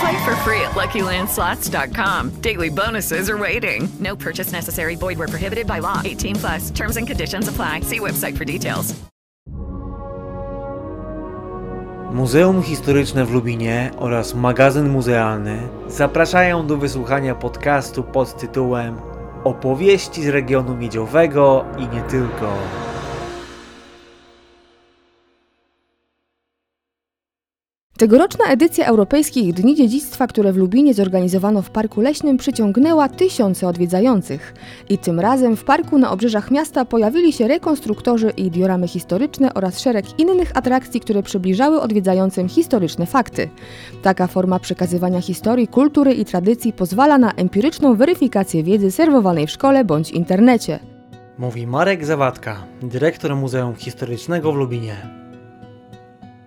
[0.00, 2.40] Play for free at LuckyLandSlots.com.
[2.40, 3.88] Daily bonuses are waiting.
[3.98, 4.96] No purchase necessary.
[4.96, 6.02] Void where prohibited by law.
[6.04, 6.70] 18 plus.
[6.70, 7.80] Terms and conditions apply.
[7.80, 8.94] See website for details.
[12.12, 19.00] Muzeum Historyczne w Lubinie oraz magazyn muzealny zapraszają do wysłuchania podcastu pod tytułem
[19.44, 22.52] Opowieści z regionu miedziowego i nie tylko.
[27.98, 34.54] Tegoroczna edycja Europejskich Dni Dziedzictwa, które w Lubinie zorganizowano w Parku Leśnym, przyciągnęła tysiące odwiedzających.
[34.88, 39.80] I tym razem w parku na obrzeżach miasta pojawili się rekonstruktorzy i dioramy historyczne oraz
[39.80, 43.48] szereg innych atrakcji, które przybliżały odwiedzającym historyczne fakty.
[44.02, 49.84] Taka forma przekazywania historii, kultury i tradycji pozwala na empiryczną weryfikację wiedzy serwowanej w szkole
[49.84, 50.78] bądź internecie.
[51.38, 55.17] Mówi Marek Zawadka, dyrektor Muzeum Historycznego w Lubinie.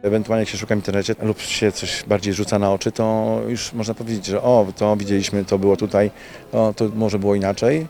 [0.04, 3.74] Ewentualnie jak się szuka w internecie lub się coś bardziej rzuca na oczy, to już
[3.74, 6.12] można powiedzieć, że o, to widzieliśmy, to było tutaj,
[6.52, 7.88] o, to może było inaczej.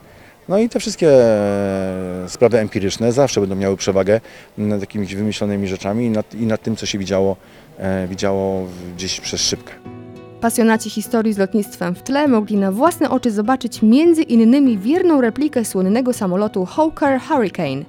[0.50, 4.22] No i te wszystkie e, sprawy empiryczne zawsze będą miały przewagę
[4.58, 7.36] nad jakimiś wymyślonymi rzeczami i nad, i nad tym, co się widziało,
[7.78, 10.01] e, widziało gdzieś przez szybkę.
[10.42, 15.66] Pasjonaci historii z lotnictwem w tle mogli na własne oczy zobaczyć między innymi wierną replikę
[15.66, 17.84] słynnego samolotu Hawker Hurricane.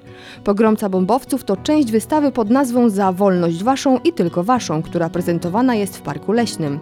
[0.44, 5.74] Pogromca bombowców to część wystawy pod nazwą Za wolność waszą i tylko waszą, która prezentowana
[5.74, 6.78] jest w Parku Leśnym.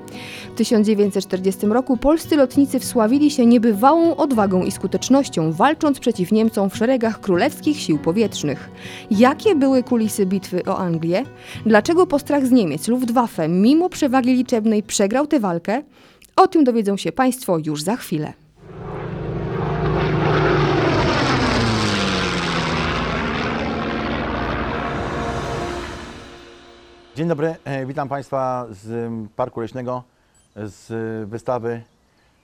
[0.54, 6.76] W 1940 roku polscy lotnicy wsławili się niebywałą odwagą i skutecznością, walcząc przeciw Niemcom w
[6.76, 8.70] szeregach królewskich sił powietrznych.
[9.10, 11.24] Jakie były kulisy bitwy o Anglię?
[11.66, 15.59] Dlaczego postrach z Niemiec Luftwaffe mimo przewagi liczebnej przegrał tę walkę?
[16.36, 18.32] O tym dowiedzą się Państwo już za chwilę.
[27.16, 30.02] Dzień dobry, e, witam Państwa z m, Parku Leśnego,
[30.56, 30.88] z
[31.28, 31.82] wystawy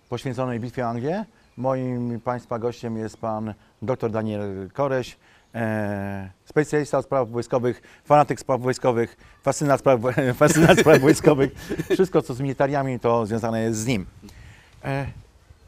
[0.09, 1.25] poświęconej Bitwie o Anglię.
[1.57, 5.17] Moim Państwa gościem jest Pan dr Daniel Koreś,
[5.57, 10.01] e, specjalista spraw wojskowych, fanatyk spraw wojskowych, fascynat spraw,
[10.39, 11.51] fascynat spraw wojskowych.
[11.91, 14.07] Wszystko, co z militariami, to związane jest z nim.
[14.85, 15.07] E,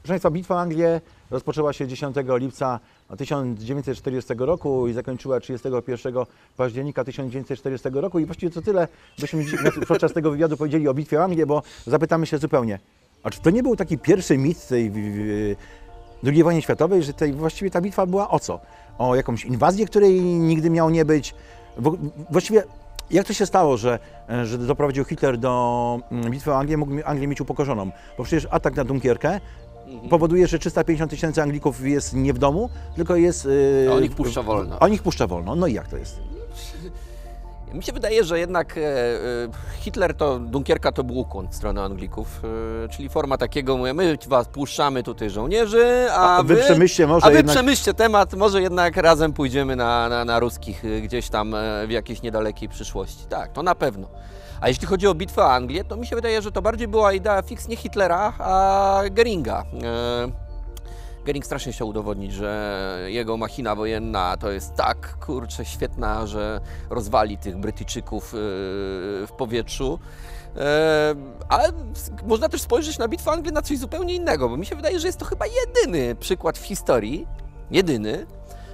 [0.03, 1.00] Proszę Państwa, bitwa o
[1.31, 2.81] rozpoczęła się 10 lipca
[3.16, 6.15] 1940 roku i zakończyła 31
[6.56, 8.88] października 1940 roku i właściwie to tyle
[9.19, 12.78] byśmy dziś- podczas tego wywiadu powiedzieli o bitwie o bo zapytamy się zupełnie,
[13.22, 14.93] a czy to nie był taki pierwszy mit tej
[16.25, 18.60] II wojny światowej, że tej, właściwie ta bitwa była o co?
[18.98, 21.34] O jakąś inwazję, której nigdy miało nie być?
[22.31, 22.62] Właściwie
[23.10, 23.98] jak to się stało, że,
[24.44, 27.91] że doprowadził Hitler do mm, bitwy o Anglię, mógł Anglię mieć upokorzoną?
[28.19, 29.41] Bo przecież atak na Dunkierkę
[30.10, 33.44] powoduje, że 350 tysięcy Anglików jest nie w domu, tylko jest...
[33.44, 34.78] yy, A on ich puszcza wolno.
[34.78, 35.56] On ich puszcza wolno.
[35.56, 36.20] No i jak to jest?
[37.74, 38.88] Mi się wydaje, że jednak e, e,
[39.80, 42.40] Hitler to, Dunkierka to był ukłon w stronę Anglików,
[42.84, 47.26] e, czyli forma takiego, mówię, my was puszczamy tutaj żołnierzy, a, A wy przemyślcie może
[47.26, 51.54] a wy jednak- przemyślcie temat, może jednak razem pójdziemy na, na, na ruskich gdzieś tam
[51.86, 53.26] w jakiejś niedalekiej przyszłości.
[53.28, 54.08] Tak, to na pewno.
[54.60, 57.12] A jeśli chodzi o bitwę o Anglię, to mi się wydaje, że to bardziej była
[57.12, 59.64] idea fix nie Hitlera, a Geringa.
[61.24, 67.38] Gering strasznie chciał udowodnić, że jego machina wojenna to jest tak, kurczę, świetna, że rozwali
[67.38, 68.38] tych Brytyjczyków yy,
[69.26, 69.98] w powietrzu.
[70.54, 70.62] Yy,
[71.48, 71.72] Ale
[72.26, 75.06] można też spojrzeć na bitwę Anglii na coś zupełnie innego, bo mi się wydaje, że
[75.06, 77.26] jest to chyba jedyny przykład w historii,
[77.70, 78.26] jedyny,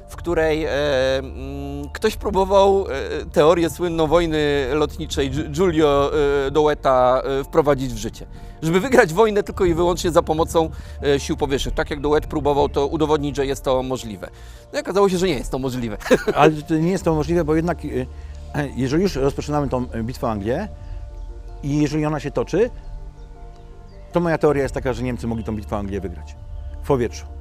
[0.08, 0.70] w której e,
[1.18, 2.90] mm, ktoś próbował e,
[3.32, 6.10] teorię słynną wojny lotniczej Gi- Giulio
[6.46, 8.26] e, Doueta e, wprowadzić w życie.
[8.62, 10.70] Żeby wygrać wojnę tylko i wyłącznie za pomocą
[11.18, 11.74] sił powietrznych.
[11.74, 14.30] Tak jak Douet próbował to udowodnić, że jest to możliwe.
[14.72, 15.96] No i okazało się, że nie jest to możliwe.
[16.34, 17.78] Ale nie jest to możliwe, bo jednak
[18.76, 20.68] jeżeli już rozpoczynamy tą bitwę Anglię
[21.62, 22.70] i jeżeli ona się toczy,
[24.12, 26.36] to moja teoria jest taka, że Niemcy mogli tą bitwę Anglię wygrać
[26.82, 27.33] w powietrzu.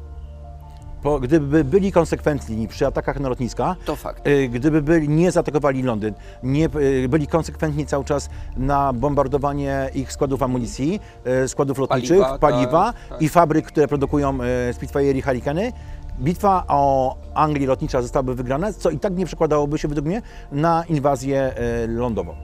[1.03, 4.27] Po, gdyby byli konsekwentni przy atakach na lotniska, To fakt.
[4.27, 6.13] y, gdyby byli, nie zaatakowali Londyn,
[6.43, 10.99] nie, y, byli konsekwentni cały czas na bombardowanie ich składów amunicji,
[11.43, 13.21] y, składów lotniczych, Paliwa, paliwa, tak, tak.
[13.21, 14.37] i fabryk, które produkują
[14.73, 15.71] Spitfire i Hurricane,
[16.19, 20.21] bitwa o Anglii lotnicza zostałaby wygrana, co i tak nie przekładałoby się według mnie
[20.51, 21.53] na inwazję
[21.87, 22.35] lądową.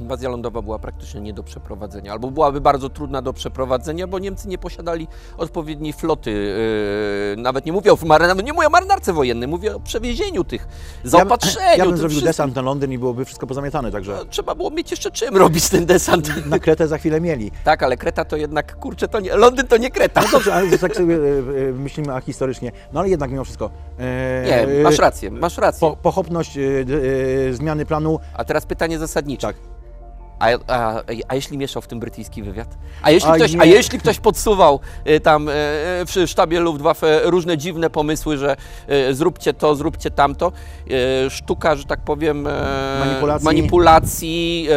[0.00, 4.48] Inwazja lądowa była praktycznie nie do przeprowadzenia, albo byłaby bardzo trudna do przeprowadzenia, bo Niemcy
[4.48, 6.30] nie posiadali odpowiedniej floty.
[7.36, 7.96] Yy, nawet nie mówię o
[8.44, 10.68] nie mówię o marynarce wojennej, mówię o przewiezieniu tych,
[11.04, 11.66] zaopatrzeniu.
[11.66, 12.26] Ja, ja bym zrobił wszystkim.
[12.28, 15.86] desant na Londyn i byłoby wszystko pozamiatane, także Trzeba było mieć jeszcze czym robić ten
[15.86, 16.30] desant.
[16.46, 17.50] na Kretę za chwilę mieli.
[17.64, 20.20] Tak, ale Kreta to jednak, kurczę, to nie, Londyn to nie Kreta.
[20.22, 21.18] No dobrze, ale tak sobie e,
[21.68, 23.70] e, myślimy a historycznie, no ale jednak mimo wszystko.
[23.98, 25.80] e, Nie, masz rację, masz rację.
[25.80, 26.54] Po, pochopność
[26.84, 26.94] d-
[27.50, 28.18] e, zmiany planu.
[28.34, 29.46] A teraz pytanie zasadnicze.
[29.46, 29.56] Tak.
[30.44, 32.68] A, a, a jeśli mieszał w tym brytyjski wywiad?
[33.02, 35.52] A jeśli, A ktoś, a jeśli ktoś podsuwał y, tam y,
[36.06, 38.56] w sztabie Luftwaffe różne dziwne pomysły, że
[39.10, 40.52] y, zróbcie to, zróbcie tamto,
[41.26, 42.50] y, sztuka, że tak powiem, e,
[43.06, 43.44] Manipulacji.
[43.44, 44.68] manipulacji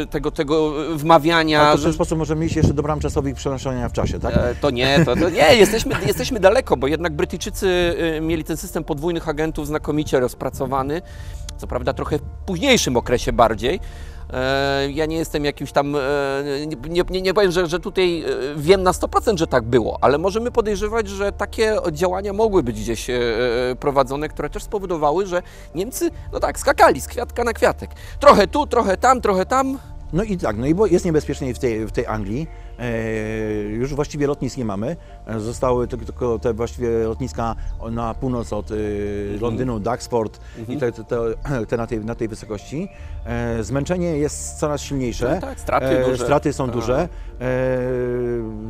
[0.00, 3.00] e, tego, tego wmawiania, Ale to w że, ten sposób możemy iść jeszcze do bram
[3.00, 4.36] czasowych przenoszenia w czasie, tak?
[4.36, 7.66] E, To nie, to, to nie, jesteśmy, jesteśmy daleko, bo jednak Brytyjczycy
[8.16, 11.02] y, mieli ten system podwójnych agentów znakomicie rozpracowany,
[11.56, 13.80] co prawda trochę w późniejszym okresie bardziej.
[14.32, 16.00] E, Ja nie jestem jakimś tam, e,
[16.88, 18.26] nie, nie, nie powiem, że, że tutaj e,
[18.56, 23.06] wiem na 100%, że tak było, ale możemy podejrzewać, że takie działania mogły być gdzieś
[23.80, 25.42] prowadzone, które też spowodowały, że
[25.74, 27.90] Niemcy, no tak, skakali z kwiatka na kwiatek.
[28.20, 29.78] Trochę tu, trochę tam, trochę tam,
[30.12, 32.46] No i tak, no i bo jest niebezpiecznie w tej, w tej Anglii.
[32.82, 34.96] E, już właściwie lotnisk nie mamy.
[35.26, 37.56] E, Zostały tylko, te właściwie lotniska
[37.90, 38.74] na północ od e,
[39.40, 41.16] Londynu, Duxford i te, te, te,
[41.68, 42.88] te na, tej, na tej wysokości.
[43.60, 45.34] Zmęczenie jest coraz silniejsze.
[45.34, 46.24] No tak, straty duże.
[46.24, 46.74] straty są Tak.
[46.74, 47.08] duże.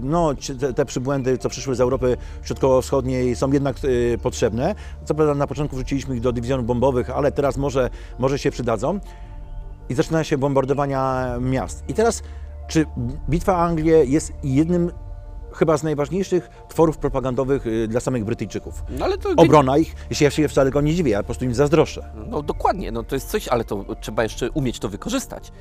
[0.03, 0.31] No,
[0.76, 3.76] te, przybłędy, co przyszły z Europy Środkowo-Wschodniej są jednak
[4.23, 4.75] potrzebne.
[5.05, 9.00] Co prawda na początku wrzuciliśmy ich do dywizjonów bombowych, ale teraz może, może się przydadzą
[9.88, 11.85] i zaczynają się bombardowania miast.
[11.88, 12.23] I teraz,
[12.72, 12.86] czy
[13.28, 14.90] Bitwa o Anglię jest jednym
[15.52, 18.84] chyba z najważniejszych tworów propagandowych y, dla samych Brytyjczyków?
[18.98, 19.28] no ale to...
[19.36, 22.04] Obrona ich, jeśli ja się wcale go nie dziwię, ja po prostu im zazdroszczę.
[22.28, 25.52] No dokładnie, no to jest coś, ale to trzeba jeszcze umieć to wykorzystać.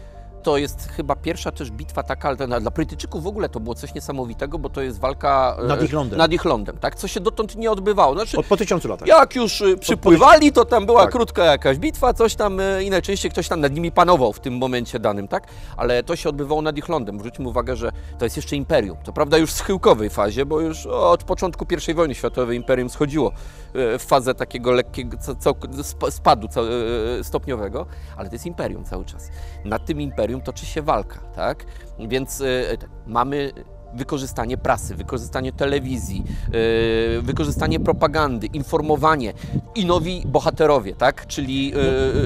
[0.43, 3.75] To jest chyba pierwsza też bitwa taka, ale dla dla Brytyjczyków w ogóle to było
[3.75, 6.17] coś niesamowitego, bo to jest walka e, Nad ich lądem.
[6.19, 6.95] nad ich lądem tak?
[6.95, 8.13] co się dotąd nie odbywało.
[8.13, 9.07] Znaczy, Od po tysiącu latach.
[9.07, 11.11] jak już y, przypływali, to tam była Tak.
[11.11, 14.57] krótka jakaś bitwa, coś tam y, i najczęściej ktoś tam nad nimi panował w tym
[14.57, 15.47] momencie danym, tak?
[15.77, 17.19] Ale to się odbywało nad ich lądem.
[17.19, 18.97] Zwróćmy uwagę, że to jest jeszcze imperium.
[19.03, 23.31] To prawda już w schyłkowej fazie, bo już od początku I wojny światowej imperium schodziło
[23.73, 25.17] w fazę takiego lekkiego
[26.09, 26.47] spadu
[27.23, 27.85] stopniowego,
[28.17, 29.29] ale to jest imperium cały czas.
[29.65, 31.65] Nad tym imperium toczy się walka, tak?
[31.99, 33.51] Więc y, tak, mamy
[33.93, 36.23] wykorzystanie prasy, wykorzystanie telewizji,
[37.15, 39.33] yy, wykorzystanie propagandy, informowanie
[39.75, 41.27] i nowi bohaterowie, tak?
[41.27, 41.75] Czyli yy,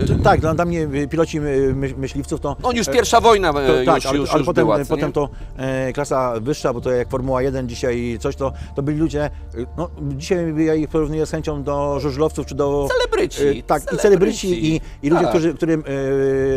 [0.07, 2.55] Czy- Tak, dla, dla mnie y, piloci y, my, myśliwców to...
[2.63, 5.11] no już pierwsza wojna To, yy, tak, już, ale, już, ale już potem, była, potem
[5.11, 9.29] to e, klasa wyższa, bo to jak Formuła 1 dzisiaj coś, to, to byli ludzie,
[9.77, 12.87] no dzisiaj ja ich porównuję z chęcią do żużlowców czy do...
[12.97, 14.01] Celebryci, e, tak, i celebryci.
[14.01, 15.29] celebryci i, i ludzie, Tak.
[15.29, 15.83] którzy, którym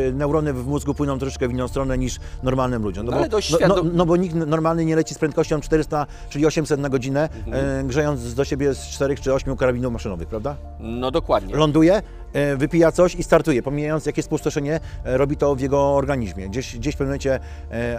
[0.09, 3.07] e, neurony w mózgu płyną troszeczkę w inną stronę niż normalnym ludziom.
[3.07, 5.19] No, No bo, ale dość no, no, świadom- no bo nikt normalny nie leci z
[5.19, 7.81] prędkością 400 czyli 800 na godzinę, Mhm.
[7.81, 10.57] e, grzejąc do siebie z 4 czy 8 karabinów maszynowych, prawda?
[10.81, 11.57] No dokładnie.
[11.57, 12.03] ląduje,
[12.33, 13.63] e, wypija coś i startuje.
[13.63, 16.49] Pomijając jakie spustoszenie e, robi to w jego organizmie.
[16.49, 17.41] Gdzieś, gdzieś w pewnym momencie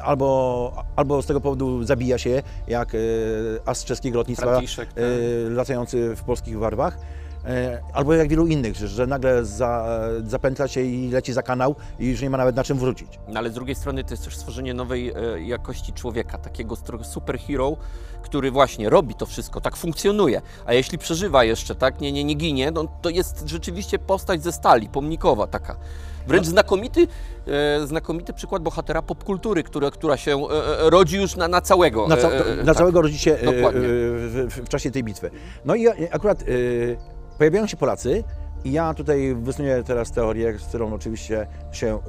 [0.03, 2.91] albo, albo z tego powodu zabija się, jak
[3.65, 4.85] as czeskiego lotnictwa tak.
[5.49, 6.97] latający w polskich warwach.
[7.45, 12.07] E, Albo jak wielu innych, że, nagle za, zapętla się i leci za kanał i
[12.07, 13.19] już nie ma nawet na czym wrócić.
[13.27, 17.77] No ale z drugiej strony to jest też stworzenie nowej e, jakości człowieka, takiego superhero,
[18.21, 20.41] który właśnie robi to wszystko, tak funkcjonuje.
[20.65, 24.51] A jeśli przeżywa jeszcze, tak, nie, nie, nie ginie, no, to jest rzeczywiście postać ze
[24.51, 25.75] stali, pomnikowa taka.
[26.27, 27.07] Wręcz znakomity,
[27.47, 32.07] e, znakomity przykład bohatera popkultury, która, która się e, rodzi już na, na całego.
[32.07, 32.77] Na, ca- na tak.
[32.77, 33.37] całego rodzi się
[33.73, 35.31] w, w, czasie tej bitwy.
[35.65, 36.43] No i akurat
[37.39, 38.23] pojawiają się Polacy
[38.63, 41.99] i ja tutaj wysnuję teraz teorię, z którą oczywiście się e,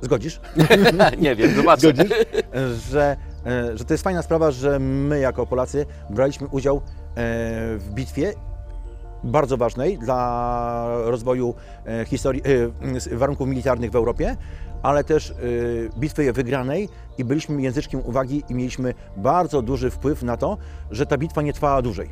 [0.00, 0.40] zgodzisz.
[1.20, 1.80] nie wiem, zobaczę.
[1.88, 2.12] Zgodzisz?
[2.90, 6.80] że, e, że to jest fajna sprawa, że my jako Polacy braliśmy udział e,
[7.78, 8.32] w bitwie
[9.24, 11.54] bardzo ważnej dla rozwoju
[11.86, 12.42] e, historii,
[12.92, 14.36] e, s- warunków militarnych w Europie,
[14.82, 15.34] ale też e,
[15.98, 16.88] bitwy wygranej
[17.18, 20.58] i byliśmy języczkiem uwagi i mieliśmy bardzo duży wpływ na to,
[20.90, 22.10] że ta bitwa nie trwała dłużej.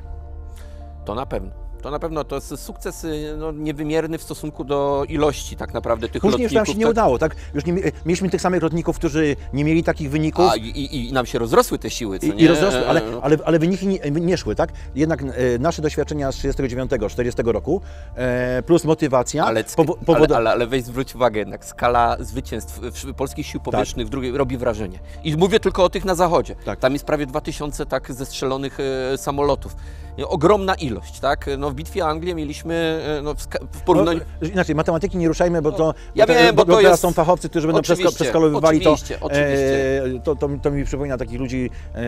[1.04, 1.65] To na pewno.
[1.82, 6.08] To na pewno to jest sukces y, no, niewymierny w stosunku do ilości tak naprawdę
[6.08, 6.68] tych Później już lotników.
[6.68, 6.90] nam się nie tak?
[6.92, 7.36] udało, tak?
[7.54, 10.44] Już nie, mi- mieliśmy tych samych lotników, którzy nie mieli takich wyników.
[10.50, 12.34] A, i, i, I nam się rozrosły te siły, co I, nie?
[12.36, 14.72] I rozrosły, ale, E, ale, ale wyniki nie, nie szły, tak?
[14.94, 15.26] Jednak e,
[15.58, 17.80] nasze doświadczenia z 39-40 roku
[18.16, 22.78] e, plus motywacja Ale, powo- ale, powodu- ale, ale weź zwróć uwagę jednak, skala zwycięstw
[22.80, 24.98] w- polskich sił powietrznych w drugiej robi wrażenie.
[25.24, 26.56] I mówię tylko o tych na zachodzie.
[26.64, 26.78] Tak.
[26.80, 28.78] Tam jest prawie 2000 tak zestrzelonych
[29.14, 29.76] e, samolotów.
[30.24, 31.46] Ogromna ilość, tak?
[31.58, 32.74] No, w bitwie o Anglię mieliśmy
[33.18, 33.34] e, no,
[33.72, 34.20] w, porównaniu...
[34.42, 35.94] No, inaczej, matematyki nie ruszajmy, bo to.
[36.14, 38.92] Ja bo wiem, bo to teraz jest- są fachowcy, którzy będą Oczywiście, przeska- przeskalowywali to.
[38.92, 40.02] oczywiście, oczywiście.
[40.04, 40.48] E, to, to.
[40.62, 41.98] To mi przypomina takich ludzi e,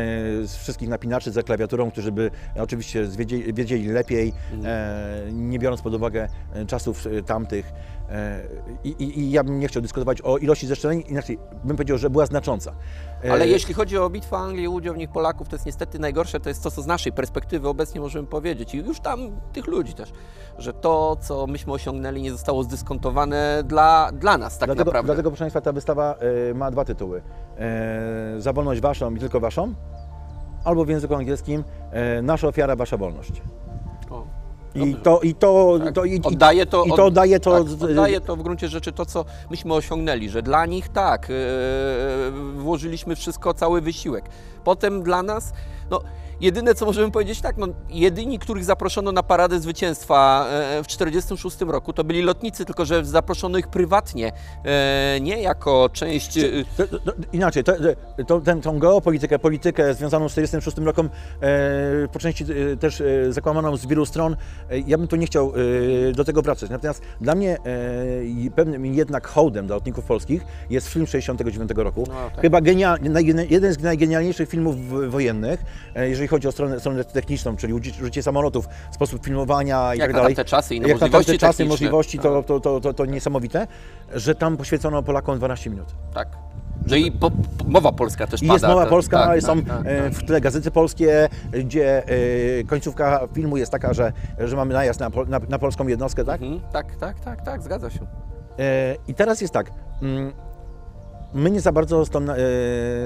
[0.47, 4.67] z wszystkich napinaczy za klawiaturą, którzy by oczywiście wiedzieli, wiedzieli lepiej, Mhm.
[5.29, 7.73] e, nie biorąc pod uwagę e, czasów e, tamtych.
[8.11, 8.41] E,
[8.85, 12.11] i, i, I ja bym nie chciał dyskutować o ilości zestrzeleń, inaczej bym powiedział, że
[12.11, 12.73] była znacząca.
[13.25, 15.99] E, Ale jeśli chodzi o bitwę Anglii i udział w nich Polaków, to jest niestety
[15.99, 18.75] najgorsze, to jest to, co z naszej perspektywy obecnie możemy powiedzieć.
[18.75, 20.13] I już tam tych ludzi też,
[20.59, 25.07] że to, co myśmy osiągnęli, nie zostało zdyskontowane dla, dla nas tak dlatego, naprawdę.
[25.07, 26.15] dlatego, proszę Państwa, ta wystawa
[26.51, 27.23] e, ma dwa tytuły.
[27.59, 29.75] E, za wolność Waszą i tylko Waszą,
[30.65, 33.43] albo w języku angielskim e, Nasza ofiara, Wasza wolność.
[34.87, 35.95] I to, i to, Tak.
[35.95, 39.07] to, i- oddaje to, i to oddaje to, tak, oddaje to w gruncie rzeczy to,
[39.07, 44.25] co myśmy osiągnęli, że dla nich tak, yy, włożyliśmy wszystko, cały wysiłek.
[44.65, 45.53] Potem dla nas,
[45.91, 46.01] no
[46.41, 51.61] jedyne co możemy powiedzieć tak, no jedyni, których zaproszono na paradę zwycięstwa e, w 1946
[51.73, 54.33] roku, to byli lotnicy, tylko że zaproszono ich prywatnie,
[54.65, 56.39] e, nie jako część...
[56.39, 56.43] e,
[56.77, 57.73] To, to, inaczej, to,
[58.27, 61.11] to, ten, tą geopolitykę, politykę związaną z 1946 rokiem,
[62.05, 64.37] e, po części e, też e, zakłamaną z wielu stron,
[64.71, 65.53] e, ja bym tu nie chciał
[66.09, 66.71] e, do tego wracać.
[66.71, 67.57] Natomiast dla mnie
[68.47, 72.05] e, pewnym jednak hołdem dla lotników polskich jest film 69 roku.
[72.09, 72.41] No, tak.
[72.41, 72.99] Chyba genial,
[73.51, 74.77] jeden z najgenialniejszych filmów
[75.11, 75.65] wojennych,
[75.95, 80.17] e, jeżeli chodzi o stronę, stronę techniczną, czyli użycie, samolotów, sposób filmowania i Jak tak
[80.17, 80.35] dalej.
[80.35, 82.47] tamte czasy i Jak możliwości tamte czasy, możliwości, to, Tak.
[82.47, 83.67] to, to, to, to niesamowite,
[84.15, 85.95] że tam poświęcono Polakom 12 minut.
[86.15, 86.29] tak.
[86.87, 87.31] No i po,
[87.67, 88.53] mowa polska też pada.
[88.53, 90.13] jest mowa tak, polska, tak, są tak, tak, e, tak.
[90.13, 95.11] w tle gazety polskie, gdzie e, końcówka filmu jest taka, że, że mamy najazd na,
[95.27, 96.43] na, na polską jednostkę, tak?
[96.43, 98.01] Mhm, tak, tak, tak, tak, zgadza się.
[98.59, 99.71] E, I teraz jest tak,
[100.03, 100.33] mm,
[101.35, 102.21] my nie za bardzo z, tą,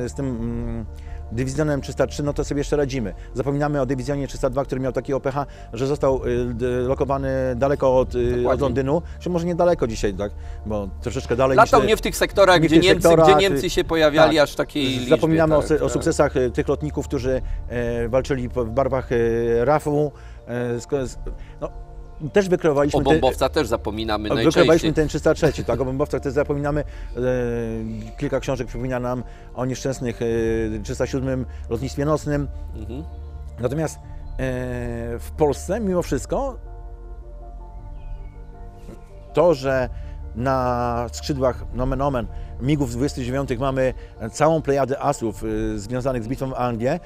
[0.09, 0.87] z tym mm,
[1.33, 3.15] dywizjonem 303, no to sobie jeszcze radzimy.
[3.35, 6.21] Zapominamy o dywizjonie 302, który miał takiego pecha, że został
[6.55, 8.61] d- lokowany daleko od, e, od.
[8.61, 10.33] Londynu, czy może niedaleko dzisiaj, tak?
[10.67, 13.71] Bo troszeczkę dalej Latał nie w tych sektorach, nie gdzie, tych Niemcy, sektorach, gdzie Niemcy
[13.71, 14.45] się pojawiali tak.
[14.45, 15.09] aż takiej liczbie.
[15.09, 15.91] Zapominamy o, tak, sy- o tak.
[15.93, 19.17] sukcesach tych lotników, którzy e, walczyli w barwach e,
[19.65, 20.13] RAF-u.
[20.49, 20.79] E,
[21.61, 21.69] no,
[22.33, 23.01] też wykreowaliśmy...
[23.01, 24.93] O te- bombowca też zapominamy Wykreowaliśmy najczęściej.
[24.93, 25.81] ten 303, tak?
[25.81, 26.81] O bombowcach też zapominamy.
[26.81, 27.21] E,
[28.19, 29.23] kilka książek przypomina nam
[29.55, 32.49] o nieszczęsnych e, 307 lotnictwie nocnym.
[32.77, 33.05] Mhm.
[33.61, 34.01] Natomiast e,
[35.19, 36.57] w Polsce mimo wszystko
[39.33, 39.89] to, że
[40.37, 42.27] na skrzydłach nomen omen
[42.63, 43.95] MIGów 29 mamy
[44.33, 47.01] całą plejadę asów y, związanych z bitwą o Anglię,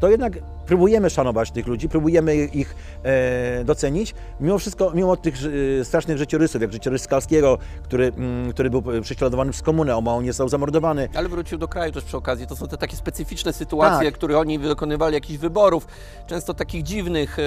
[0.00, 0.32] to jednak
[0.66, 4.14] próbujemy szanować tych ludzi, próbujemy ich e, docenić.
[4.40, 9.52] Mimo wszystko, mimo tych y, strasznych życiorysów, jak życiorys Skalskiego, który, mm, który był prześladowany
[9.52, 12.46] przez komunę, o mało nie został zamordowany, Ale wrócił do kraju też przy okazji.
[12.46, 14.14] To są te takie specyficzne sytuacje, Tak.
[14.14, 15.86] które oni wykonywali jakichś wyborów,
[16.26, 17.38] często takich dziwnych.
[17.38, 17.42] e,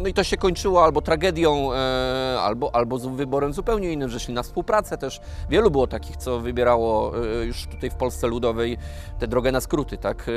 [0.00, 4.20] No i to się kończyło albo tragedią, e, albo, albo z wyborem zupełnie innym, że
[4.20, 5.20] szli na współpracę też.
[5.50, 8.78] Wielu było takich, co wybierało e, już tutaj w Polsce Ludowej
[9.18, 10.26] tę drogę na skróty, tak?
[10.28, 10.32] e,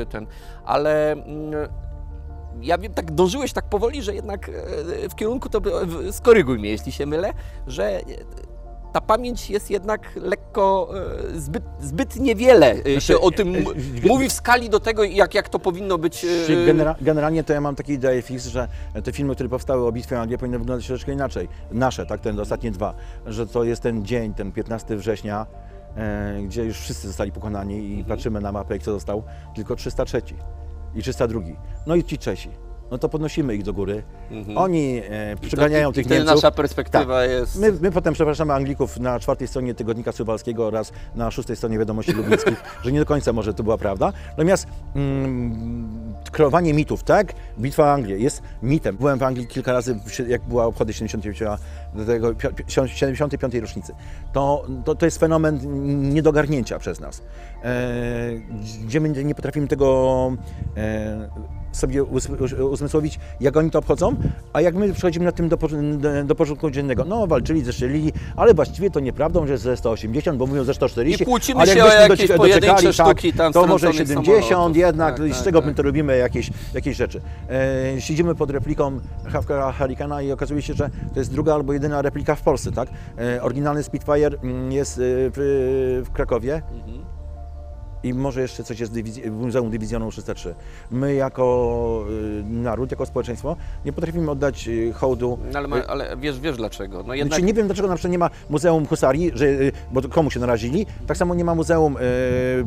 [0.00, 0.26] e, Ten.
[0.64, 1.68] Ale mm,
[2.60, 5.60] ja wiem, tak dążyłeś tak powoli, że jednak e, w kierunku to
[6.12, 7.32] skoryguj mnie, jeśli się mylę,
[7.66, 8.02] że e,
[8.94, 10.90] ta pamięć jest jednak lekko,
[11.34, 13.64] e, zbyt, zbyt niewiele e, się Znaczy, o tym
[14.06, 16.26] mówi w skali do tego, jak, jak to powinno być.
[16.48, 18.68] genera- generalnie to ja mam taki idea fix, że
[19.04, 21.48] te filmy, które powstały o bitwie o Anglię powinny wyglądać troszeczkę inaczej.
[21.72, 22.94] Nasze, tak, ten ostatnie dwa.
[23.26, 25.46] Że to jest ten dzień, ten 15 września,
[26.46, 28.04] gdzie już wszyscy zostali pokonani i Mhm.
[28.04, 29.22] patrzymy na mapę, kto został,
[29.54, 30.22] tylko 303
[30.94, 31.40] i 302.
[31.86, 32.50] No i ci Czesi.
[32.90, 34.02] No to podnosimy ich do góry.
[34.30, 34.58] Mhm.
[34.58, 36.34] Oni e, przyganiają tych Niemców.
[36.34, 37.30] nasza perspektywa Tak.
[37.30, 37.60] jest.
[37.60, 42.12] My, my potem przepraszamy Anglików na czwartej stronie Tygodnika Suwalskiego oraz na szóstej stronie Wiadomości
[42.12, 44.12] Lublickich, że nie do końca może to była prawda.
[44.30, 47.32] Natomiast mm, kreowanie mitów, tak?
[47.58, 48.96] Bitwa o Anglię jest mitem.
[48.96, 51.42] Byłem w Anglii kilka razy, jak była obchody 75
[51.94, 53.54] do tego pio- pio- 75.
[53.54, 53.92] rocznicy.
[54.32, 55.60] To, to, to jest fenomen
[56.12, 57.22] niedogarnięcia przez nas,
[57.64, 58.30] e,
[58.86, 60.32] gdzie my nie potrafimy tego
[60.76, 61.28] e,
[61.72, 62.04] sobie
[62.70, 64.16] uzmysłowić, jak oni to obchodzą,
[64.52, 65.56] a jak my przechodzimy nad tym do,
[65.96, 67.04] do, do porządku dziennego.
[67.04, 71.22] No, walczyli, zeszczelili, ale właściwie to nieprawdą, że ze 180, bo mówią ze 140.
[71.22, 73.78] I kłócimy ale się jakbyśmy o jakieś docie- pojedyncze doczekali, sztuki tak, tam To może
[73.78, 74.76] strąconych 70, samolotów.
[74.76, 75.68] jednak, Tak, i z tak, czego tak.
[75.68, 77.20] my to robimy jakieś, jakieś rzeczy.
[77.96, 79.00] E, siedzimy pod repliką
[79.32, 82.88] Hawkera Hurricana i okazuje się, że to jest druga albo jedyna replika w Polsce, tak?
[83.18, 86.62] E, oryginalny Spitfire mm, jest e, w, w Krakowie.
[88.04, 90.54] I może jeszcze coś jest w, dywizji, w Muzeum Dywizjonu 303.
[90.90, 92.04] My jako
[92.40, 95.38] y, naród, jako społeczeństwo nie potrafimy oddać y, hołdu.
[95.52, 97.02] No, ale, ma, ale wiesz, wiesz dlaczego?
[97.02, 97.32] No jednak...
[97.32, 100.40] Znaczy, nie wiem dlaczego na przykład nie ma Muzeum Husarii, że, y, bo komu się
[100.40, 100.86] narazili.
[101.06, 102.64] Tak samo nie ma Muzeum y, y,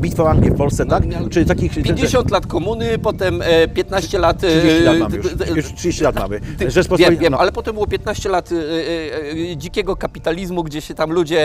[0.00, 1.06] Bitwy o Anglię w Polsce, tak?
[1.06, 1.82] No, ale Czy takich...
[1.82, 4.44] 50 lat komuny, potem e, 15 lat...
[4.44, 5.56] e, 30 lat mamy już.
[5.56, 6.40] Już 30 lat mamy.
[6.98, 7.38] Wiem, wiem, no.
[7.38, 11.40] ale potem było 15 lat e, e, e, dzikiego kapitalizmu, gdzie się tam ludzie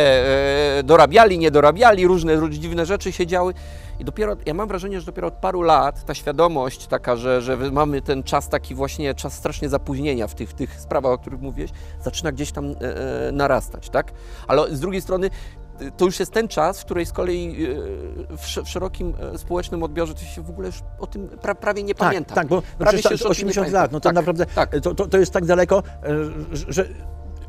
[0.80, 3.54] e, dorabiali, nie dorabiali, różne, różne dziwne rzeczy się działy.
[4.00, 7.58] I dopiero, ja mam wrażenie, że dopiero od paru lat ta świadomość taka, że, że
[7.58, 11.72] mamy ten czas taki właśnie, czas strasznie zapóźnienia w tych, tych sprawach, o których mówiłeś,
[12.04, 14.12] zaczyna gdzieś tam e, e, narastać, tak?
[14.48, 15.30] Ale z drugiej strony
[15.80, 19.14] e, to już jest ten czas, w której z kolei e, w, sz- w szerokim
[19.38, 22.36] społecznym odbiorze to się w ogóle już o tym pra, prawie nie Tak, pamięta.
[22.36, 23.82] tak, bo prawie przecież już o to tym nie 80 pamięta.
[23.82, 24.80] lat, no to Tak, naprawdę tak.
[24.84, 25.84] to, to, to jest tak daleko,
[26.68, 26.86] że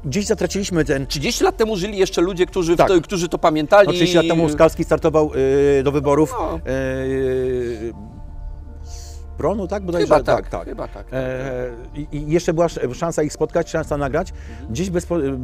[0.04, 1.06] gdzieś zatraciliśmy ten...
[1.06, 2.88] 30 lat temu żyli jeszcze ludzie, którzy, Tak.
[2.88, 3.86] to, którzy to pamiętali.
[3.86, 5.30] No, 30 lat temu Skalski startował
[5.78, 6.56] y, do wyborów No.
[6.56, 6.60] y,
[8.84, 9.82] z Pronu, tak?
[9.84, 10.64] Bodajże, Chyba tak, tak, tak.
[10.68, 11.06] chyba tak.
[11.12, 14.32] E, i, I jeszcze była sz- szansa ich spotkać, szansa nagrać.
[14.70, 15.38] Gdzieś bez, po- y,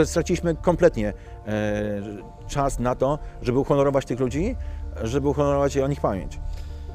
[0.00, 1.52] y, straciliśmy kompletnie e,
[2.48, 4.56] czas na to, żeby uhonorować tych ludzi,
[5.02, 6.40] żeby uhonorować o nich pamięć.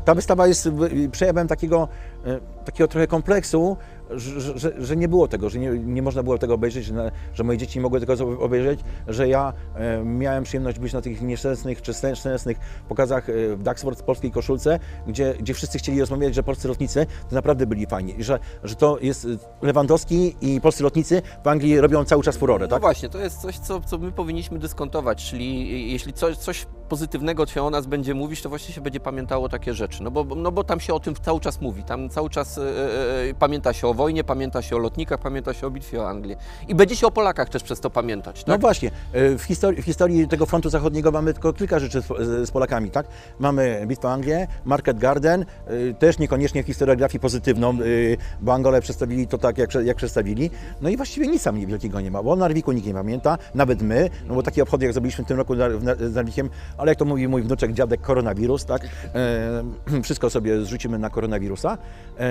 [0.06, 0.70] Ta wystawa jest
[1.12, 1.88] przejawem takiego,
[2.26, 3.78] e, takiego trochę kompleksu,
[4.16, 7.44] że, że- że, nie było tego, że nie, nie można było tego obejrzeć, że, że
[7.44, 11.82] moje dzieci nie mogły tego obejrzeć, że ja e, miałem przyjemność być na tych nieszczęsnych
[11.82, 12.58] czy szczęsnych
[12.90, 17.06] pokazach e, w Daxford w polskiej koszulce, gdzie, gdzie wszyscy chcieli rozmawiać, że polscy lotnicy
[17.30, 19.28] to naprawdę byli fajni i że, że to jest
[19.62, 22.82] Lewandowski i polscy lotnicy w Anglii robią cały czas furorę, No tak?
[22.82, 27.64] właśnie, to jest coś, co, co my powinniśmy dyskontować, czyli jeśli coś, coś pozytywnego się
[27.64, 30.64] o nas będzie mówić, to właśnie się będzie pamiętało takie rzeczy, no bo, no bo
[30.64, 33.94] tam się o tym cały czas mówi, tam cały czas e, e, pamięta się o
[33.94, 36.36] wojnie, pamięta się o lotnikach, pamięta się o bitwie o Anglię
[36.68, 38.62] i będzie się o Polakach też przez to pamiętać, No tak?
[38.62, 42.08] właśnie, e, w historii, w historii tego frontu zachodniego mamy tylko kilka rzeczy z,
[42.48, 43.08] z Polakami, tak?
[43.40, 45.46] Mamy Bitwę o Anglię, Market Garden,
[46.00, 47.78] też niekoniecznie historiografii pozytywną,
[48.42, 50.50] bo Angole przedstawili to tak, jak, jak przedstawili.
[50.82, 53.82] No i właściwie nic tam wielkiego nie ma, bo o Narwiku nikt nie pamięta, nawet
[53.82, 55.56] my, no bo takie obchody jak zrobiliśmy w tym roku
[56.00, 56.50] z Narwikiem,
[56.80, 58.82] ale jak to mówi mój wnuczek, dziadek, koronawirus, tak?
[59.16, 61.78] E, wszystko sobie zrzucimy na koronawirusa.
[62.18, 62.28] E,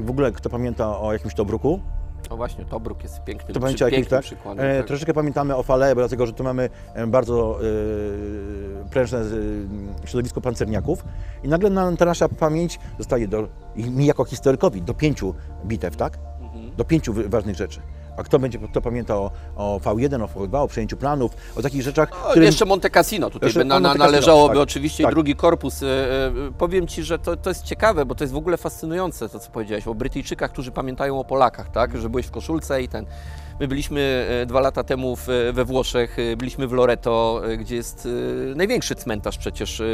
[0.00, 1.80] w ogóle kto pamięta o jakimś Tobruku?
[2.30, 4.22] O właśnie, Tobruk jest pięknym, To przy, pięknym tak?
[4.22, 4.66] przykładem.
[4.66, 4.86] E, tak.
[4.86, 10.40] Troszeczkę pamiętamy o fale, bo dlatego, że tu mamy e, bardzo e, prężne e, środowisko
[10.40, 11.04] pancerniaków
[11.42, 16.18] i nagle na, ta nasza pamięć zostaje do, mi jako historykowi do pięciu bitew, tak?
[16.40, 16.76] Mhm.
[16.76, 17.80] Do pięciu ważnych rzeczy.
[18.16, 21.82] A kto będzie, kto pamięta o, o V1, o V2, o przejęciu planów, o takich
[21.82, 25.12] rzeczach, No, którym- Jeszcze Monte Cassino tutaj by na, na, należałoby tak, oczywiście tak.
[25.12, 25.82] drugi korpus.
[25.82, 29.28] E, e, Powiem Ci, że to, to jest ciekawe, bo to jest w ogóle fascynujące
[29.28, 31.98] to, co powiedziałeś o Brytyjczykach, którzy pamiętają o Polakach, tak?
[31.98, 33.06] Że byłeś w koszulce i ten...
[33.60, 37.76] My byliśmy e, dwa lata temu w, we Włoszech, e, byliśmy w Loreto, e, gdzie
[37.76, 38.08] jest
[38.52, 39.84] e, największy cmentarz przecież e,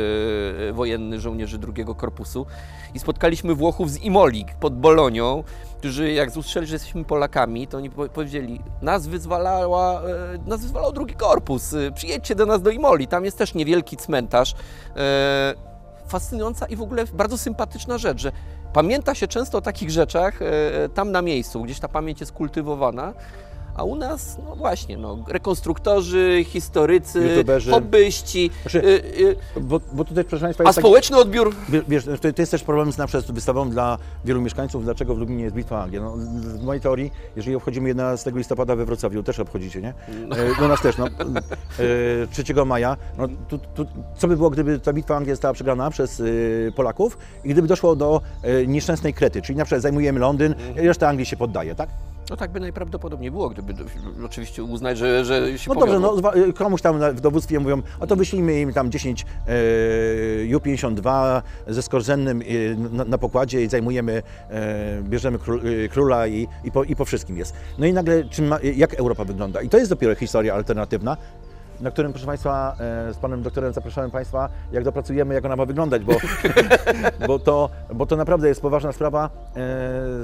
[0.69, 2.47] e, wojenny żołnierzy drugiego korpusu
[2.95, 5.45] i spotkaliśmy Włochów z Imoli pod Bolonią,
[5.81, 10.05] którzy jak usłyszeli, że jesteśmy Polakami, to oni po- powiedzieli, nas wyzwalała, e,
[10.47, 14.55] nas wyzwalał drugi korpus, e, przyjedźcie do nas do Imoli, tam jest też niewielki cmentarz.
[14.97, 15.55] E,
[16.09, 18.33] Fascynująca i w ogóle bardzo sympatyczna rzecz, że
[18.73, 20.41] pamięta się często o takich rzeczach
[20.95, 23.13] tam na miejscu, gdzieś ta pamięć jest kultywowana,
[23.81, 27.71] a u nas, no właśnie, no, rekonstruktorzy, historycy, YouTuberzy.
[27.71, 31.83] hobbyści, Znaczy, e, e, bo, bo tutaj, proszę Państwa, a jest taki- społeczny odbiór Wie-
[31.89, 35.19] Wiesz, to, to jest też problem z na przykład wystawą dla wielu mieszkańców, dlaczego w
[35.19, 36.01] Lublinie jest Bitwa Anglii.
[36.03, 36.15] No,
[36.59, 39.89] w mojej teorii, jeżeli obchodzimy 11 listopada we Wrocławiu, też obchodzicie, nie?
[40.37, 41.07] E, Do nas też, no.
[41.07, 42.97] E, 3 maja.
[43.19, 43.87] No, tu, tu,
[44.19, 46.25] co by było, gdyby ta Bitwa Anglii została przegrana przez e,
[46.77, 51.09] Polaków i gdyby doszło do e, nieszczęsnej Krety, czyli na przykład zajmujemy Londyn i reszta
[51.09, 51.89] Anglii się poddaje, tak?
[52.31, 53.85] No tak by najprawdopodobniej było, gdyby do,
[54.25, 56.17] oczywiście uznać, że, że się No dobrze, powiodło.
[56.23, 59.55] no, zwa- komuś tam w dowództwie mówią, a to wyślijmy im tam 10 e,
[60.45, 62.45] Ju-52 ze skorzennym e,
[62.95, 67.05] na, na pokładzie i zajmujemy, e, bierzemy król, e, króla i, i, po, i po
[67.05, 67.55] wszystkim jest.
[67.79, 69.63] No i nagle, czym jak Europa wygląda?
[69.63, 71.17] I to jest dopiero historia alternatywna.
[71.81, 72.77] Na którym, proszę Państwa,
[73.09, 76.13] e, z Panem Doktorem zapraszamy Państwa, jak dopracujemy, jak ona ma wyglądać, bo,
[77.27, 79.31] bo, to, bo to naprawdę jest poważna sprawa e,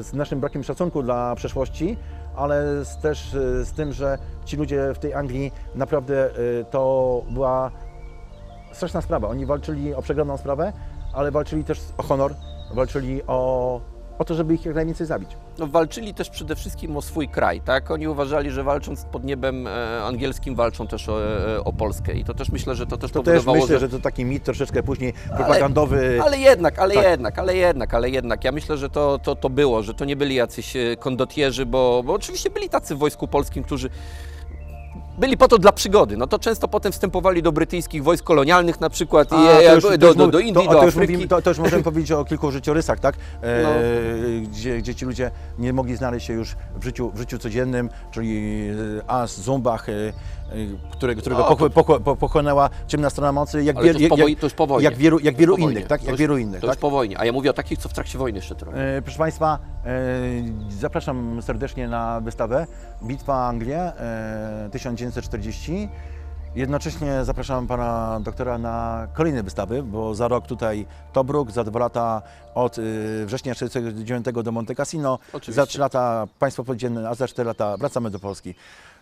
[0.02, 1.96] z naszym brakiem szacunku dla przeszłości,
[2.36, 6.30] ale z, też e, z tym, że ci ludzie w tej Anglii naprawdę
[6.70, 7.70] to była
[8.72, 9.28] straszna sprawa.
[9.28, 10.72] Oni walczyli o przegraną sprawę,
[11.12, 12.34] ale walczyli też o honor,
[12.74, 13.80] walczyli o,
[14.18, 15.30] o to, żeby ich jak najwięcej zabić.
[15.58, 17.90] No, walczyli też przede wszystkim o swój kraj, tak?
[17.90, 21.24] Oni uważali, że walcząc pod niebem e, angielskim walczą też o,
[21.56, 23.98] e, o Polskę i to też myślę, że to też To też myślę, że to
[23.98, 26.20] taki mit troszeczkę później propagandowy.
[26.22, 27.04] Ale jednak, ale Tak.
[27.04, 28.44] jednak, ale jednak, ale jednak.
[28.44, 32.02] Ja myślę, że to, to, to było, że to nie byli jacyś e, kondotierzy, bo,
[32.06, 33.90] bo oczywiście byli tacy w wojsku polskim, którzy
[35.18, 36.16] byli po to dla przygody.
[36.16, 39.88] No to często potem wstępowali do brytyjskich wojsk kolonialnych na przykład i A, e, to
[39.90, 41.12] już- do, do, Indii, to, do to już Afryki.
[41.12, 43.14] mówimy, to, to już możemy powiedzieć o kilku życiorysach, tak?
[43.42, 43.68] E, No.
[44.50, 48.66] gdzie, gdzie ci ludzie nie mogli znaleźć się już w życiu, w życiu codziennym, czyli
[48.98, 49.86] e, As, Zumbach,
[50.50, 50.56] e, e,
[50.90, 53.96] które, którego O, pochł- po- pochłonęła ciemna strona mocy, jak, to po, jak,
[54.56, 54.84] to wojnie.
[54.84, 56.00] jak wielu, jak To wielu innych, tak?
[56.00, 56.80] To Jak już- wielu innych, To już tak?
[56.80, 57.18] po wojnie.
[57.20, 58.84] A ja mówię o takich, co w trakcie wojny jeszcze to robili.
[58.84, 59.90] E, Proszę Państwa, e,
[60.70, 62.66] zapraszam serdecznie na wystawę
[63.02, 65.88] Bitwa Anglia e, 1940.
[66.54, 72.22] Jednocześnie zapraszam Pana Doktora na kolejne wystawy, bo za rok tutaj Tobruk, za dwa lata
[72.54, 72.82] od y,
[73.26, 75.52] września 1949 do Monte Cassino, Oczywiście.
[75.52, 78.54] za trzy lata Państwo Podziemne, a za cztery lata wracamy do Polski.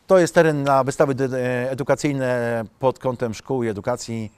[0.06, 4.32] To jest teren na wystawy e, edukacyjne pod kątem szkół i edukacji,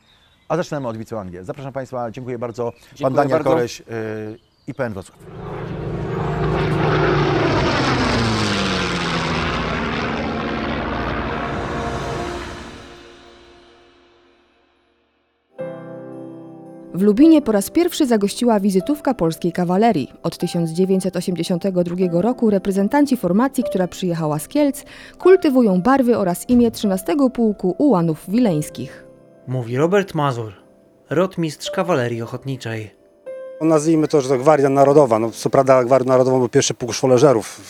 [0.48, 1.44] a zaczynamy od Anglii.
[1.44, 2.72] Zapraszam Państwa, dziękuję bardzo.
[2.72, 3.50] Pan Dziękuję Daniel bardzo.
[3.50, 3.84] Koleś y,
[4.66, 5.18] IPN Wrocław.
[16.96, 20.12] W Lubinie po raz pierwszy zagościła wizytówka polskiej kawalerii.
[20.22, 24.84] Od 1982 roku reprezentanci formacji, która przyjechała z Kielc,
[25.18, 29.06] kultywują barwy oraz imię 13 Pułku Ułanów Wileńskich.
[29.46, 30.52] Mówi Robert Mazur,
[31.10, 32.90] rotmistrz kawalerii ochotniczej.
[33.60, 35.18] Nazwijmy to, że to Gwardia Narodowa.
[35.18, 37.60] No, co prawda Gwardią Narodową był pierwszy pułk szwoleżerów,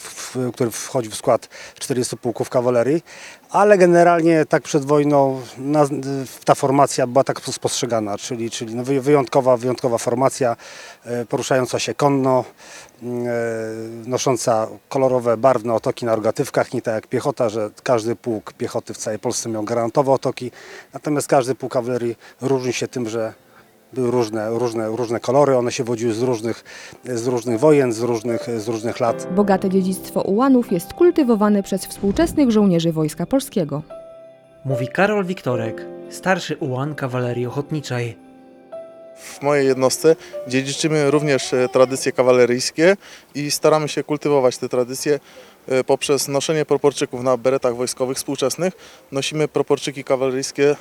[0.55, 3.03] który wchodzi w skład 40 pułków kawalerii,
[3.51, 5.87] ale generalnie tak przed wojną na,
[6.45, 10.57] ta formacja była tak spostrzegana, czyli, czyli no wy- wyjątkowa, wyjątkowa formacja,
[11.05, 12.45] e, poruszająca się konno,
[13.03, 13.07] e,
[14.07, 18.97] nosząca kolorowe, barwne otoki na rogatywkach, nie tak jak piechota, że każdy pułk piechoty w
[18.99, 20.51] całej Polsce miał granatowe otoki,
[20.95, 23.46] natomiast każdy pułk kawalerii różni się tym, że
[23.97, 26.65] były różne, różne, różne kolory, one się wodziły z różnych,
[27.05, 29.29] z różnych wojen, z różnych, z różnych lat.
[29.37, 33.83] Bogate dziedzictwo Ułanów jest kultywowane przez współczesnych żołnierzy Wojska Polskiego.
[34.65, 38.26] Mówi Karol Wiktorek, starszy ułan kawalerii ochotniczej.
[39.17, 40.17] W mojej jednostce
[40.49, 42.97] dziedziczymy również e, tradycje kawaleryjskie
[43.35, 45.21] i staramy się kultywować te tradycje
[45.69, 48.75] e, poprzez noszenie proporczyków na beretach wojskowych współczesnych.
[49.13, 50.77] Nosimy proporczyki kawaleryjskie e,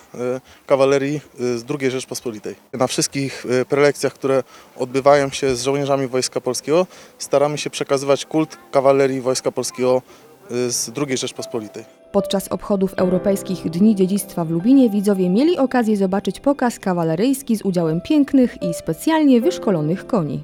[0.68, 2.56] kawalerii z II Rzeczpospolitej.
[2.74, 4.44] Na wszystkich prelekcjach, które
[4.78, 10.02] odbywają się z żołnierzami Wojska Polskiego, staramy się przekazywać kult kawalerii Wojska Polskiego
[10.50, 12.05] z II Rzeczpospolitej.
[12.16, 18.02] Podczas obchodów Europejskich Dni Dziedzictwa w Lubinie widzowie mieli okazję zobaczyć pokaz kawaleryjski z udziałem
[18.02, 20.44] pięknych i specjalnie wyszkolonych koni.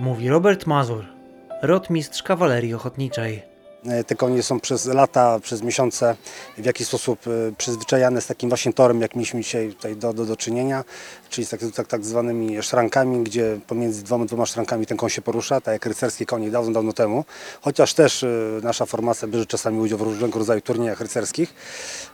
[0.00, 1.04] Mówi Robert Mazur,
[1.62, 3.51] rotmistrz kawalerii ochotniczej.
[3.86, 6.16] E, Te konie są przez lata, przez miesiące
[6.58, 10.24] w jakiś sposób e, przyzwyczajane z takim właśnie torem, jak mieliśmy dzisiaj tutaj do, do,
[10.24, 10.84] do czynienia,
[11.30, 15.22] czyli z tak, tak, tak zwanymi szrankami, gdzie pomiędzy dwoma, dwoma szrankami ten koń się
[15.22, 17.24] porusza, tak jak rycerskie konie dawno, dawno temu.
[17.60, 18.28] Chociaż też e,
[18.62, 21.54] nasza formacja bierze czasami udział w różnego rodzaju turniejach rycerskich.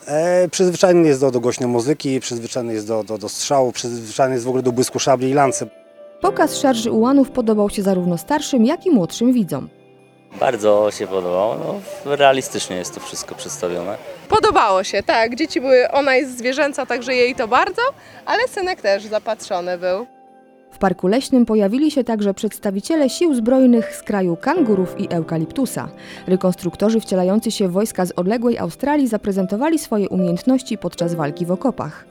[0.07, 4.45] E, przyzwyczajony jest do, do głośnej muzyki, przyzwyczajony jest do, do, do strzału, przyzwyczajony jest
[4.45, 5.67] w ogóle do błysku szabli i lancy.
[6.21, 9.78] Pokaz szarży Ułanów podobał się zarówno starszym, jak i młodszym widzom.
[10.33, 11.57] Bardzo się podobało.
[12.05, 13.97] No, realistycznie jest to wszystko przedstawione.
[14.29, 15.35] Podobało się, tak.
[15.35, 17.83] Dzieci były, ona jest zwierzęca, także jej to bardzo,
[18.27, 20.18] ale synek też zapatrzony był.
[20.79, 25.89] W Parku Leśnym pojawili się także przedstawiciele sił zbrojnych z kraju kangurów i eukaliptusa.
[26.27, 32.07] Rekonstruktorzy wcielający się w wojska z odległej Australii zaprezentowali swoje umiejętności podczas walki w okopach.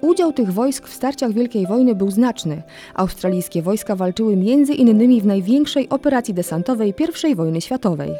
[0.00, 2.62] Udział tych wojsk w starciach Wielkiej Wojny był znaczny.
[2.94, 6.94] Australijskie wojska walczyły między innymi w największej operacji desantowej
[7.30, 8.10] I wojny światowej.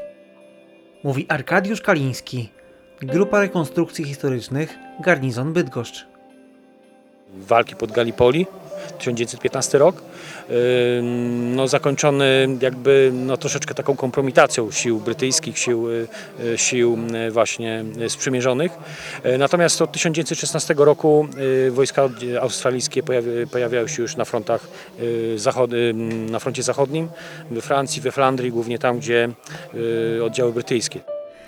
[1.04, 2.48] Mówi Arkadiusz Kaliński,
[3.02, 6.06] Grupa Rekonstrukcji Historycznych, Garnizon Bydgoszcz.
[7.36, 8.46] walki pod Gallipoli,
[8.98, 10.02] 1915 rok,
[11.56, 16.08] no, zakończony jakby no, troszeczkę taką kompromitacją sił brytyjskich, sił, y,
[16.44, 18.72] y, sił y, właśnie sprzymierzonych.
[19.38, 21.28] Natomiast od 1916 roku
[21.70, 22.08] wojska
[22.40, 24.68] australijskie pojawi, pojawiały się już na frontach
[26.30, 27.08] na froncie zachodnim,
[27.50, 29.28] we Francji, we Flandrii, głównie tam, gdzie
[30.24, 31.00] oddziały brytyjskie.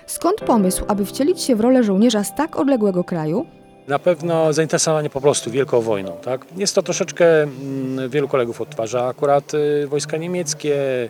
[0.07, 3.45] Skąd pomysł, aby wcielić się w rolę żołnierza z tak odległego kraju?
[3.87, 6.17] Na pewno zainteresowanie po prostu Wielką Wojną.
[6.23, 6.45] Tak?
[6.57, 11.07] Jest to troszeczkę, mm, wielu kolegów odtwarza akurat y, wojska niemieckie, e,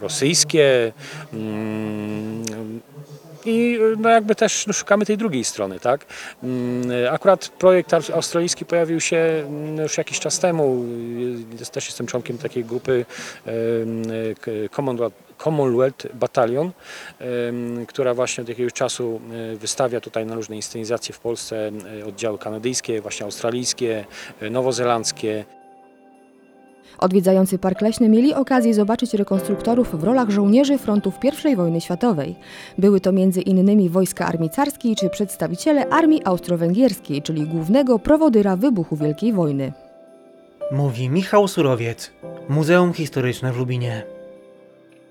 [0.00, 0.92] rosyjskie
[1.32, 2.44] mm,
[3.44, 5.80] i no jakby też no, szukamy tej drugiej strony.
[5.80, 6.06] Tak?
[6.42, 9.44] Mm, Akurat projekt aus- australijski pojawił się
[9.82, 10.84] już jakiś czas temu.
[11.72, 13.04] Też jestem członkiem takiej grupy
[14.40, 16.70] k- Commonwealth Commonwealth Battalion,
[17.86, 19.20] która właśnie od jakiegoś czasu
[19.52, 24.04] e, wystawia tutaj na różne inscenizacje w Polsce e, oddziały kanadyjskie, właśnie australijskie,
[24.40, 25.44] e, nowozelandzkie.
[26.98, 32.36] Odwiedzający Park Leśny mieli okazję zobaczyć rekonstruktorów w rolach żołnierzy frontów I wojny światowej.
[32.78, 38.96] Były to między innymi wojska armii carskiej czy przedstawiciele armii austro-węgierskiej, czyli głównego prowodyra wybuchu
[38.96, 39.72] Wielkiej Wojny.
[40.72, 42.10] Mówi Michał Surowiec,
[42.48, 44.19] Muzeum Historyczne w Lubinie.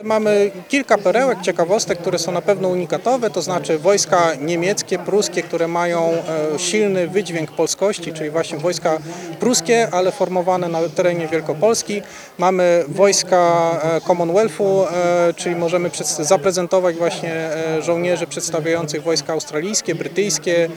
[0.04, 5.68] Mamy kilka perełek, ciekawostek, które są na pewno unikatowe, to znaczy wojska niemieckie, pruskie, które
[5.68, 8.98] mają e, silny wydźwięk polskości, czyli właśnie wojska
[9.40, 12.02] pruskie, ale formowane na terenie Wielkopolski.
[12.38, 17.50] Mamy wojska e, Commonwealthu, e, czyli możemy zaprezentować właśnie
[17.82, 20.70] żołnierzy przedstawiających wojska australijskie, brytyjskie,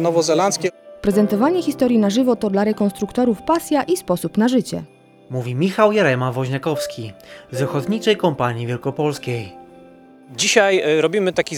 [0.00, 0.70] nowozelandzkie.
[1.00, 4.82] Prezentowanie historii na żywo to dla rekonstruktorów pasja i sposób na życie.
[5.30, 7.12] Mówi Michał Jarema Woźniakowski
[7.52, 9.52] z Ochotniczej Kompanii Wielkopolskiej.
[10.36, 11.56] Dzisiaj e, robimy taki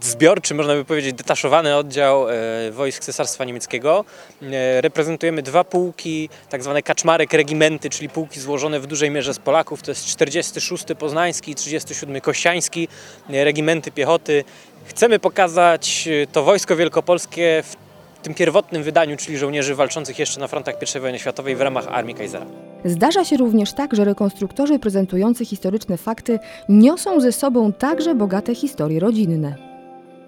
[0.00, 2.34] zbiorczy, można by powiedzieć, detaszowany oddział e,
[2.70, 4.04] wojsk Cesarstwa Niemieckiego.
[4.42, 9.38] E, Reprezentujemy dwa pułki, tak zwane kaczmarek regimenty, czyli pułki złożone w dużej mierze z
[9.38, 9.82] Polaków.
[9.82, 12.88] To jest 46 Poznański i 37 Kościański,
[13.28, 14.44] regimenty piechoty.
[14.84, 17.76] Chcemy pokazać to wojsko wielkopolskie w
[18.22, 22.14] tym pierwotnym wydaniu, czyli żołnierzy walczących jeszcze na frontach I wojny światowej w ramach Armii
[22.14, 22.46] Kaisera.
[22.84, 29.00] Zdarza się również tak, że rekonstruktorzy prezentujący historyczne fakty niosą ze sobą także bogate historie
[29.00, 29.54] rodzinne.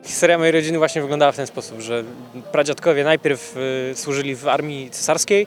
[0.04, 2.04] Historia mojej rodziny właśnie wyglądała w ten sposób, że
[2.52, 3.56] pradziadkowie najpierw
[3.90, 5.46] e, służyli w armii cesarskiej,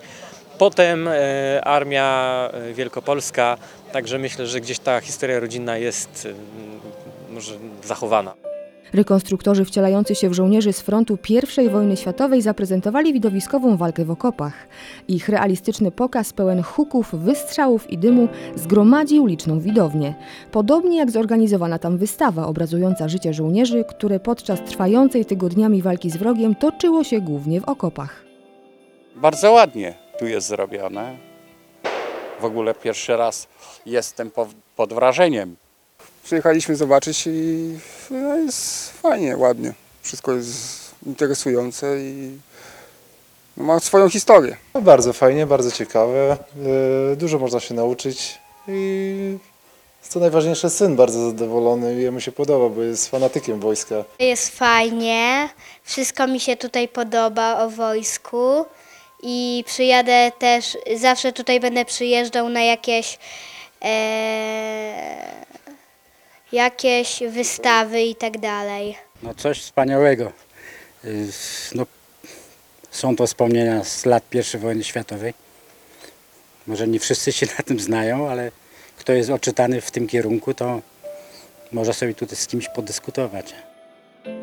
[0.58, 3.58] potem e, armia e, wielkopolska,
[3.92, 8.47] także myślę, że gdzieś ta historia rodzinna jest e, może zachowana.
[8.94, 11.18] Rekonstruktorzy wcielający się w żołnierzy z frontu
[11.58, 14.68] I wojny światowej zaprezentowali widowiskową walkę w okopach.
[15.08, 20.16] Ich realistyczny pokaz pełen huków, wystrzałów i dymu zgromadził liczną widownię.
[20.52, 26.56] Podobnie jak zorganizowana tam wystawa obrazująca życie żołnierzy, które podczas trwającej tygodniami walki z wrogiem
[26.56, 28.24] toczyło się głównie w okopach.
[29.16, 31.18] Bardzo ładnie tu jest zrobione.
[32.40, 33.48] W ogóle pierwszy raz
[33.86, 35.56] jestem po, pod wrażeniem.
[36.28, 37.78] Przyjechaliśmy zobaczyć i
[38.12, 39.74] no jest fajnie, ładnie.
[40.02, 42.38] Wszystko jest interesujące i
[43.58, 44.58] no ma swoją historię.
[44.74, 46.38] No, bardzo fajnie, bardzo ciekawe.
[47.10, 49.38] Yy, Dużo można się nauczyć i
[50.02, 53.96] co najważniejsze, syn bardzo zadowolony i jemu się podoba, bo jest fanatykiem wojska.
[54.20, 55.50] Jest fajnie,
[55.84, 58.66] wszystko mi się tutaj podoba o wojsku
[59.24, 63.20] i przyjadę też, zawsze tutaj będę przyjeżdżał na jakieś,
[63.82, 65.48] e,
[66.52, 68.96] jakieś wystawy i tak dalej.
[69.24, 70.32] No coś wspaniałego.
[71.06, 71.28] Y,
[71.76, 71.86] No,
[72.92, 74.24] są to wspomnienia z lat
[74.56, 75.34] I wojny światowej.
[76.68, 78.52] Może nie wszyscy się na tym znają, ale
[78.98, 80.82] kto jest oczytany w tym kierunku, to
[81.72, 83.56] może sobie tutaj z kimś podyskutować.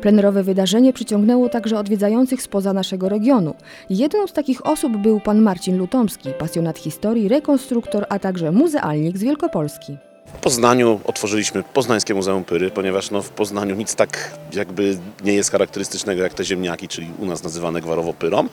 [0.01, 3.55] Plenerowe wydarzenie przyciągnęło także odwiedzających spoza naszego regionu.
[3.89, 9.21] Jedną z takich osób był pan Marcin Lutomski, pasjonat historii, rekonstruktor, a także muzealnik z
[9.23, 9.97] Wielkopolski.
[10.25, 15.51] W Poznaniu otworzyliśmy Poznańskie Muzeum Pyry, ponieważ no, w Poznaniu nic tak jakby nie jest
[15.51, 18.47] charakterystycznego jak te ziemniaki, czyli u nas nazywane gwarowo pyrą.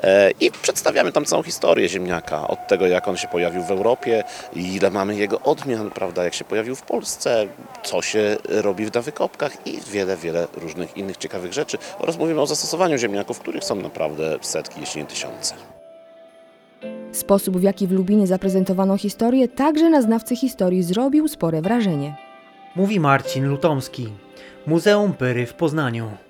[0.00, 4.24] E, I przedstawiamy tam całą historię ziemniaka, od tego jak on się pojawił w Europie,
[4.54, 7.46] ile mamy jego odmian, prawda, jak się pojawił w Polsce,
[7.82, 11.78] co się robi na wykopkach i wiele, wiele różnych innych ciekawych rzeczy.
[11.98, 15.77] Oraz mówimy o zastosowaniu ziemniaków, których są naprawdę setki, jeśli nie tysiące.
[17.12, 22.16] Sposób, w jaki w Lubinie zaprezentowano historię, także na znawcy historii zrobił spore wrażenie.
[22.76, 24.08] Mówi Marcin Lutomski,
[24.66, 26.27] Muzeum Pyry w Poznaniu.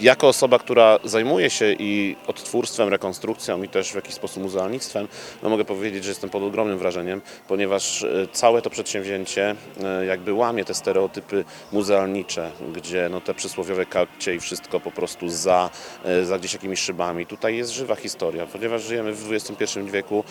[0.00, 5.08] Jako osoba, która zajmuje się i odtwórstwem, rekonstrukcją i też w jakiś sposób muzealnictwem,
[5.42, 10.32] no mogę powiedzieć, że jestem pod ogromnym wrażeniem, ponieważ e, całe to przedsięwzięcie e, jakby
[10.32, 15.70] łamie te stereotypy muzealnicze, gdzie no te przysłowiowe kapcie i wszystko po prostu za,
[16.04, 17.26] e, za gdzieś jakimiś szybami.
[17.26, 20.24] Tutaj jest żywa historia, ponieważ żyjemy w XXI wieku,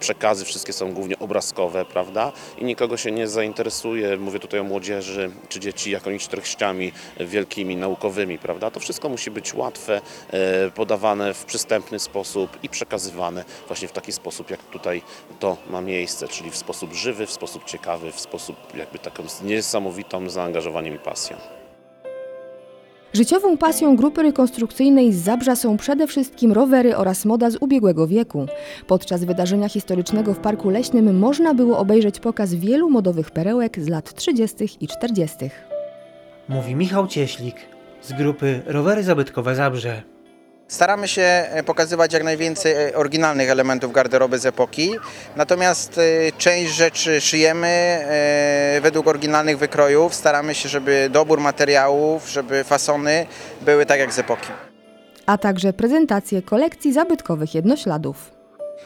[0.00, 2.32] przekazy wszystkie są głównie obrazkowe, prawda?
[2.58, 8.38] I nikogo się nie zainteresuje, mówię tutaj o młodzieży czy dzieci, jakimiś treściami wielkimi, naukowymi,
[8.38, 8.70] prawda?
[8.70, 10.00] To wszystko musi być łatwe,
[10.30, 15.02] e, podawane w przystępny sposób i przekazywane właśnie w taki sposób, jak tutaj
[15.40, 19.42] to ma miejsce, czyli w sposób żywy, w sposób ciekawy, w sposób jakby taką z
[19.42, 21.36] niesamowitą zaangażowaniem i pasją.
[23.12, 28.46] Życiową pasją grupy rekonstrukcyjnej z Zabrza są przede wszystkim rowery oraz moda z ubiegłego wieku.
[28.86, 34.14] Podczas wydarzenia historycznego w Parku Leśnym można było obejrzeć pokaz wielu modowych perełek z lat
[34.14, 34.56] 30.
[34.80, 35.36] i 40.
[36.48, 37.56] Mówi Michał Cieślik
[38.02, 40.02] z grupy Rowery Zabytkowe Zabrze.
[40.68, 44.90] Staramy się e, pokazywać jak najwięcej e, oryginalnych elementów garderoby z epoki,
[45.36, 48.00] natomiast e, część rzeczy szyjemy
[48.82, 50.14] według oryginalnych wykrojów.
[50.14, 53.26] Staramy się, żeby dobór materiałów, żeby fasony
[53.60, 54.48] były tak jak z epoki.
[55.26, 58.39] A także prezentację kolekcji zabytkowych jednośladów.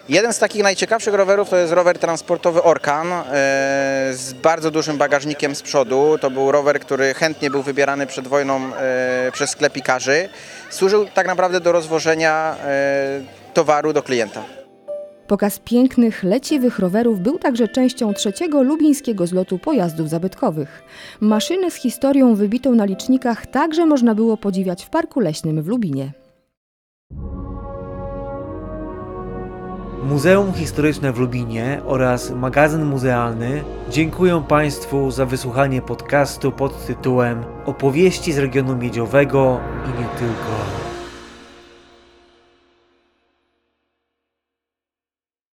[0.09, 3.22] Jeden z takich najciekawszych rowerów to jest rower transportowy Orkan e,
[4.12, 6.18] z bardzo dużym bagażnikiem z przodu.
[6.20, 10.28] To był rower, który chętnie był wybierany przed wojną e, przez sklepikarzy.
[10.70, 13.20] Służył tak naprawdę do rozwożenia e,
[13.54, 14.44] towaru do klienta.
[15.26, 20.83] Pokaz pięknych, leciwych rowerów był także częścią trzeciego lubińskiego zlotu pojazdów zabytkowych.
[21.20, 26.23] Maszyny z historią wybitą na licznikach także można było podziwiać w Parku Leśnym w Lubinie.
[30.04, 38.32] Muzeum Historyczne w Lubinie oraz magazyn muzealny dziękuję Państwu za wysłuchanie podcastu pod tytułem Opowieści
[38.32, 40.83] z regionu miedziowego i nie tylko.